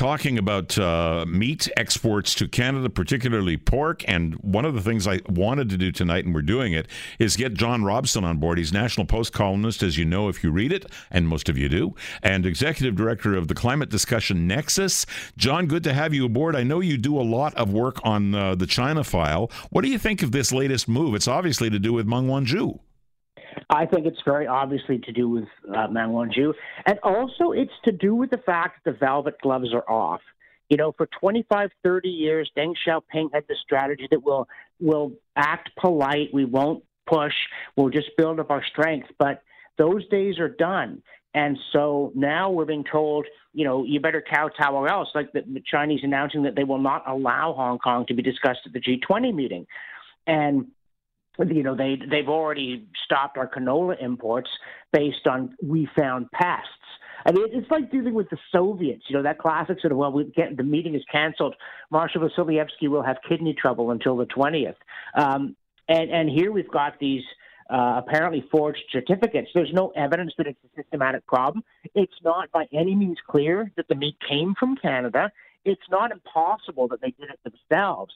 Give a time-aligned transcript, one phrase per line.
[0.00, 4.02] talking about uh, meat exports to Canada, particularly pork.
[4.08, 6.88] And one of the things I wanted to do tonight, and we're doing it,
[7.18, 8.56] is get John Robson on board.
[8.56, 11.68] He's National Post columnist, as you know if you read it, and most of you
[11.68, 15.04] do, and executive director of the Climate Discussion Nexus.
[15.36, 16.56] John, good to have you aboard.
[16.56, 19.50] I know you do a lot of work on uh, the China file.
[19.68, 21.14] What do you think of this latest move?
[21.14, 22.80] It's obviously to do with Meng Wanzhou.
[23.70, 26.52] I think it's very obviously to do with uh, Meng Wanzhou.
[26.86, 30.20] And also, it's to do with the fact that the velvet gloves are off.
[30.68, 34.48] You know, for 25, 30 years, Deng Xiaoping had the strategy that we'll,
[34.80, 37.34] we'll act polite, we won't push,
[37.76, 39.08] we'll just build up our strength.
[39.18, 39.42] But
[39.78, 41.02] those days are done.
[41.32, 45.42] And so now we're being told, you know, you better kowtow or else, like the,
[45.42, 48.80] the Chinese announcing that they will not allow Hong Kong to be discussed at the
[48.80, 49.66] G20 meeting.
[50.26, 50.66] And
[51.48, 54.50] you know they they've already stopped our canola imports
[54.92, 56.68] based on we found pests.
[57.26, 59.04] I mean, it's like dealing with the Soviets.
[59.08, 61.54] You know that classic sort of well, we get the meeting is canceled.
[61.90, 64.76] Marshal Vasilyevsky will have kidney trouble until the twentieth.
[65.14, 65.56] Um,
[65.88, 67.22] and and here we've got these.
[67.72, 69.48] Uh, apparently forged certificates.
[69.54, 71.62] There's no evidence that it's a systematic problem.
[71.94, 75.30] It's not by any means clear that the meat came from Canada.
[75.64, 78.12] It's not impossible that they did it themselves.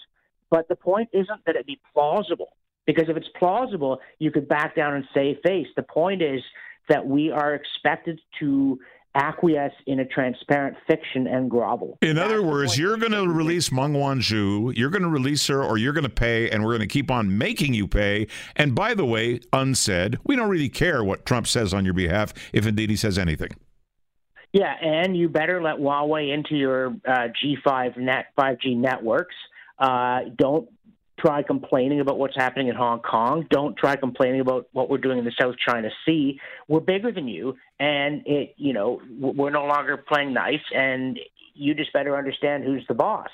[0.51, 2.57] But the point isn't that it be plausible.
[2.87, 5.67] Because if it's plausible, you could back down and save face.
[5.77, 6.41] The point is
[6.89, 8.79] that we are expected to
[9.15, 11.99] acquiesce in a transparent fiction and grovel.
[12.03, 15.63] In That's other words, you're going to release Meng Wanzhou, you're going to release her,
[15.63, 18.27] or you're going to pay, and we're going to keep on making you pay.
[18.57, 22.35] And by the way, unsaid, we don't really care what Trump says on your behalf,
[22.53, 23.51] if indeed he says anything.
[24.53, 29.35] Yeah, and you better let Huawei into your uh, G5 net 5G networks.
[29.79, 30.69] Uh, don't
[31.25, 33.47] try complaining about what's happening in Hong Kong.
[33.49, 36.39] Don't try complaining about what we're doing in the South China Sea.
[36.69, 41.19] We're bigger than you, and it, you know, we're no longer playing nice, and
[41.55, 43.29] you just better understand who's the boss.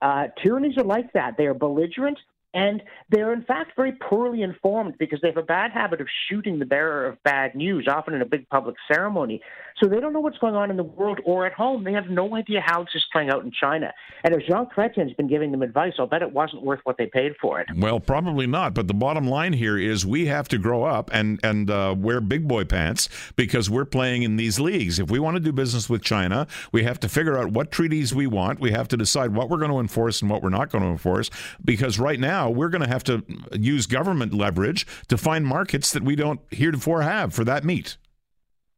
[0.00, 1.36] Uh, tyrannies are like that.
[1.36, 2.18] They are belligerent
[2.54, 6.58] and they're, in fact, very poorly informed because they have a bad habit of shooting
[6.58, 9.42] the bearer of bad news, often in a big public ceremony.
[9.82, 11.82] So they don't know what's going on in the world or at home.
[11.82, 13.92] They have no idea how this is playing out in China.
[14.22, 17.06] And if Jean Chrétien's been giving them advice, I'll bet it wasn't worth what they
[17.06, 17.66] paid for it.
[17.76, 18.72] Well, probably not.
[18.72, 22.20] But the bottom line here is we have to grow up and, and uh, wear
[22.20, 25.00] big boy pants because we're playing in these leagues.
[25.00, 28.14] If we want to do business with China, we have to figure out what treaties
[28.14, 28.60] we want.
[28.60, 30.90] We have to decide what we're going to enforce and what we're not going to
[30.90, 31.30] enforce
[31.64, 35.92] because right now, now we're going to have to use government leverage to find markets
[35.92, 37.96] that we don't heretofore have for that meat.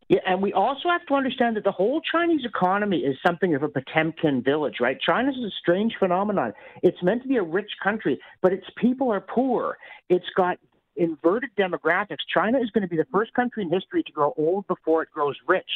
[0.09, 3.65] Yeah, and we also have to understand that the whole Chinese economy is something of
[3.65, 4.97] a Potemkin village, right?
[5.01, 6.53] China is a strange phenomenon.
[6.85, 9.79] It's meant to be a rich country, but its people are poor.
[10.09, 10.59] It's got
[10.95, 12.19] inverted demographics.
[12.33, 15.09] China is going to be the first country in history to grow old before it
[15.13, 15.71] grows rich.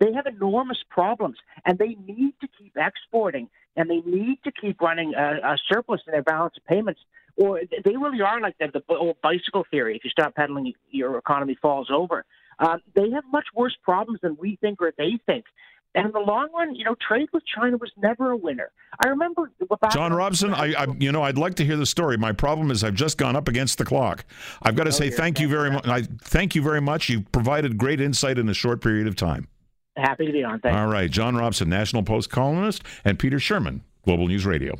[0.00, 4.80] They have enormous problems, and they need to keep exporting, and they need to keep
[4.80, 7.00] running a, a surplus in their balance of payments
[7.36, 9.96] or they really are like the, the old bicycle theory.
[9.96, 12.24] If you stop pedaling, your economy falls over.
[12.58, 15.44] Uh, they have much worse problems than we think or they think.
[15.94, 18.70] And in the long run, you know, trade with China was never a winner.
[19.02, 19.50] I remember
[19.90, 20.52] John Robson.
[20.52, 22.18] I, I, you know, I'd like to hear the story.
[22.18, 24.26] My problem is I've just gone up against the clock.
[24.62, 25.86] I've got to say thank you very much.
[25.86, 27.08] I thank you very much.
[27.08, 29.48] You've provided great insight in a short period of time.
[29.96, 30.60] Happy to be on.
[30.60, 30.76] Thanks.
[30.76, 34.74] All right, John Robson, National Post columnist, and Peter Sherman, Global News Radio.